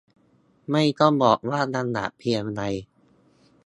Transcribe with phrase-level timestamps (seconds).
[0.71, 2.61] ไม่ต้องบอกว่าลำบากเพียงใด